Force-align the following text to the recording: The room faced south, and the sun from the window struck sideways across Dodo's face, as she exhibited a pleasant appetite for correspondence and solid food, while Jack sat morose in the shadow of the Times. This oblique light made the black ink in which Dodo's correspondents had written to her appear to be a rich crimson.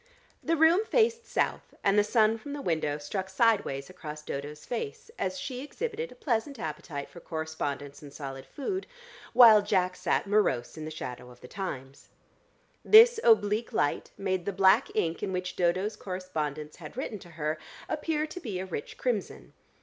The 0.41 0.57
room 0.57 0.83
faced 0.83 1.27
south, 1.27 1.75
and 1.83 1.95
the 1.95 2.03
sun 2.03 2.39
from 2.39 2.53
the 2.53 2.61
window 2.63 2.97
struck 2.97 3.29
sideways 3.29 3.87
across 3.87 4.23
Dodo's 4.23 4.65
face, 4.65 5.11
as 5.19 5.37
she 5.39 5.61
exhibited 5.61 6.11
a 6.11 6.15
pleasant 6.15 6.57
appetite 6.57 7.07
for 7.07 7.19
correspondence 7.19 8.01
and 8.01 8.11
solid 8.11 8.47
food, 8.47 8.87
while 9.33 9.61
Jack 9.61 9.95
sat 9.95 10.25
morose 10.25 10.75
in 10.75 10.85
the 10.85 10.89
shadow 10.89 11.29
of 11.29 11.41
the 11.41 11.47
Times. 11.47 12.09
This 12.83 13.19
oblique 13.23 13.73
light 13.73 14.09
made 14.17 14.45
the 14.47 14.51
black 14.53 14.87
ink 14.95 15.21
in 15.21 15.31
which 15.31 15.55
Dodo's 15.55 15.95
correspondents 15.95 16.77
had 16.77 16.97
written 16.97 17.19
to 17.19 17.29
her 17.37 17.59
appear 17.87 18.25
to 18.25 18.39
be 18.39 18.57
a 18.59 18.65
rich 18.65 18.97
crimson. 18.97 19.53